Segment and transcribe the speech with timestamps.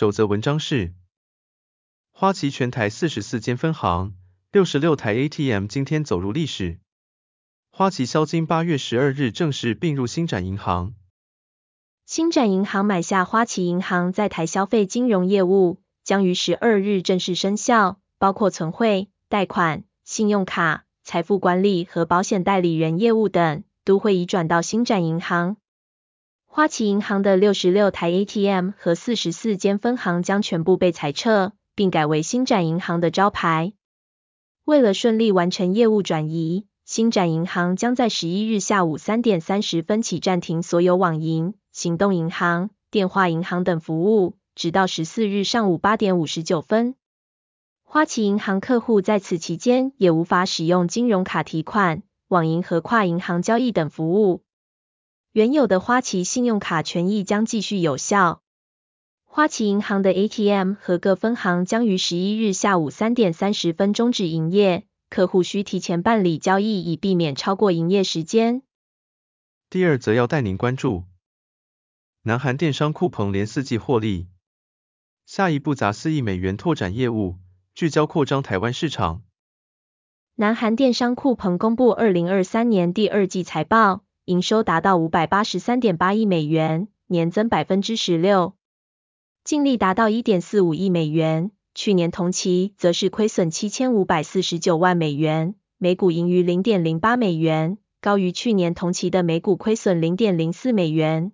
[0.00, 0.94] 首则文章是：
[2.10, 4.14] 花旗全台四十四间分行，
[4.50, 6.78] 六十六台 ATM 今天走入历史。
[7.70, 10.94] 花旗销金八月十二日正式并入星展银行。
[12.06, 25.58] 星展银行买下花旗银行在台消费金融业务，将于十二日正式生效，包括存汇、贷款、信用卡、财富管理和保险代理人业务等，都会移转到星展银行。
[26.52, 33.72] 花旗银行的六十六台 ATM 和四十四间分行将全部被裁撤，并改为星展银行的招牌。
[34.64, 46.96] 为了顺利完成业务转移，星展银行将在十一日下午三点三十分起暂停所有网银、行动银行、电话银行等服务，直到十四日上午八点五十九分。
[47.84, 54.42] 花旗银行客户在此期间也无法使用金融卡提款、网银和跨银行交易等服务。
[55.32, 58.42] 原有的花旗信用卡权益将继续有效。
[59.26, 68.62] 花旗银行的 ATM 和各分行将于十一日下午三点三十分终止营业，客户需提前办理交易以避免超过营业时间。
[69.68, 71.04] 第二则要带您关注，
[72.22, 74.26] 南韩电商酷鹏连四季获利，
[75.26, 77.36] 下一步砸四亿美元拓展业务，
[77.72, 79.22] 聚焦扩张台湾市场。
[80.34, 84.02] 南韩电商酷鹏公布二零二三年第二季财报。
[84.24, 88.54] 营收达到五百八十三点八亿美元，年增百分之十六，
[89.42, 101.32] 净利达到一点四五亿美元，去年同期则是亏损七千五百四十九万美元，每股盈余零点零八美元，高于去年同期的每股亏损零点零四美元。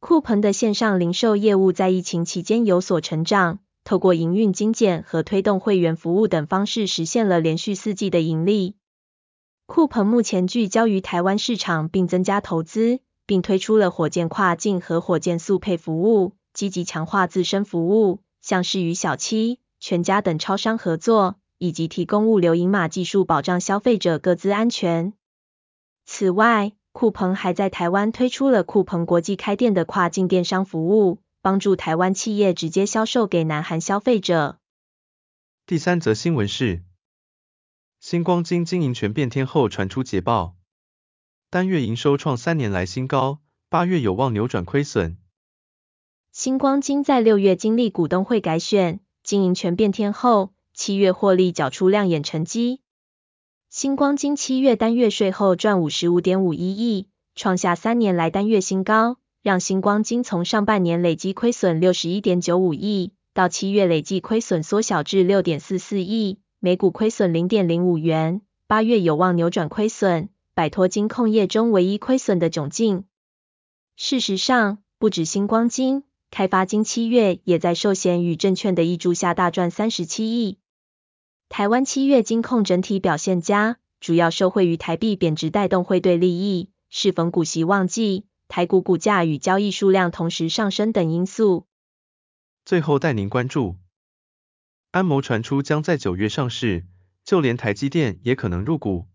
[0.00, 8.74] 酷鹏的线上零售业务在疫情期间有所成长，透过营运精简和推动会员服务等方式，实现了连续四季的盈利。
[9.74, 25.14] 酷鹏目前聚焦于台湾市场，并增加投资，并推出了火箭跨境和火箭速配服务，积极强化自身服务，像是与小七、全家等超商合作，以及提供物流银码技术保障消费者各自安全。
[26.04, 34.58] 此外，酷鹏还在台湾推出了酷鹏国际开店的跨境电商服务，帮助台湾企业直接销售给南韩消费者。
[35.64, 36.82] 第三则新闻是。
[38.02, 40.56] 星光金经营权变天后传出捷报，
[41.50, 45.18] 单月营收创三年来新高，八月有望扭转亏损。
[46.32, 52.80] 星光金在六月经历股东会改选，经营权变天后，七月获利缴出亮眼成绩。
[53.70, 66.40] 星光金七月单月税后赚五十五点五一亿，创下三年来单月新高，让星光金从上半年累计亏损六十一点九五亿，到七月累计亏损缩小至六点四四亿。
[66.64, 73.02] 每股亏损零点零五元，八月有望扭转亏损，摆脱金控业中唯一亏损的窘境。
[73.96, 80.60] 事实上，不止星光金，开发金七月也在寿险与证券的挹注下大赚三十七亿。
[81.48, 91.66] 台湾七月金控整体表现佳，主要受惠于台币贬值带动汇兑利益，适逢股息旺季，台股股价与交易数量同时上升等因素。
[92.64, 93.74] 最后带您关注。
[94.92, 96.84] 安谋传出将在九月上市，
[97.24, 99.06] 就连台积电也可能入股。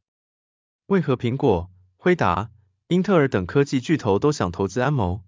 [0.87, 2.49] 为何苹果、辉达、
[2.87, 5.21] 英特尔等科技巨头都想投资安谋？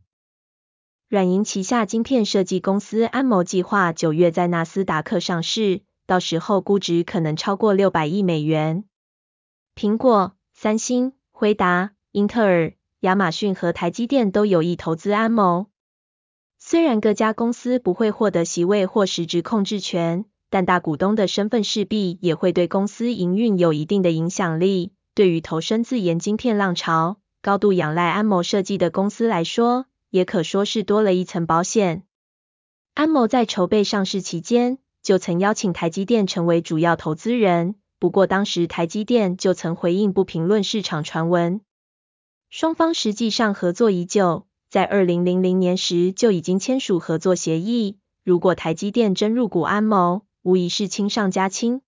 [1.07, 8.85] 软银旗下晶片设计公司安谋计划九月在纳斯达克上市，到时候估值可能超过六百亿美元。
[9.75, 15.67] 苹果、三星、辉达、英特尔、亚马逊和台积电都有意投资安谋。
[16.57, 20.25] 虽然各家公司不会获得席位或实质控制权。
[20.49, 24.91] 但大股东的身份势必也会对公司营运有一定的影响力。
[25.15, 32.03] 对于投身自研晶片浪潮、高度仰赖安谋设计的公司来说，也可说是多了一层保险。
[32.93, 41.61] 安谋在筹备上市期间，就曾邀请台积电成为主要投资人，不过当时台积电就曾回应不评论市场传闻。
[42.49, 47.97] 双方实际上合作已久，在二零零零年时就已经签署合作协议。
[48.23, 51.81] 如果台积电真入股安谋，无疑是亲上加亲。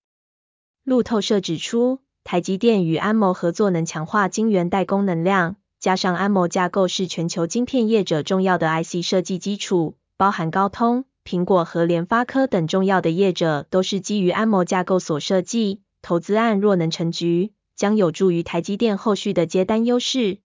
[0.84, 15.82] 路透社指出，台积电与安谋合作能强化晶圆代工能量，加上安谋架构是全球晶片业者重要的 IC 设计基础，包含高通、苹果和联发科等重要的业者都是基于 ARM 架构所设计。
[16.02, 20.40] 投资案若能成局，将有助于台积电后续的接单优势。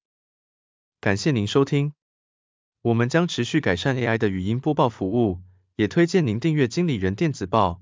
[1.01, 1.93] 感谢您收听，
[2.83, 5.39] 我们将持续改善 AI 的语音播报服务，
[5.75, 7.81] 也推荐您订阅经理人电子报，